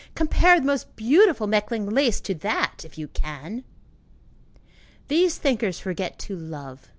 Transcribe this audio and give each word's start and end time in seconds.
Compare 0.15 0.59
the 0.59 0.65
most 0.65 0.95
beautiful 0.95 1.45
Mechlin 1.45 1.87
lace 1.87 2.19
to 2.21 2.33
that 2.33 2.83
if 2.83 2.97
you 2.97 3.07
can! 3.09 3.63
These 5.09 5.37
thinkers 5.37 5.79
forget 5.79 6.17
to 6.25 6.35
love. 6.35 6.89